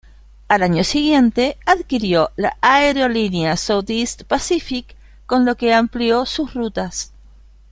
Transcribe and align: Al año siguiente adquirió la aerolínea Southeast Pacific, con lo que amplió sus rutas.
Al 0.47 0.63
año 0.63 0.83
siguiente 0.83 1.59
adquirió 1.63 2.31
la 2.35 2.57
aerolínea 2.61 3.55
Southeast 3.55 4.23
Pacific, 4.23 4.95
con 5.27 5.45
lo 5.45 5.53
que 5.57 5.75
amplió 5.75 6.25
sus 6.25 6.55
rutas. 6.55 7.13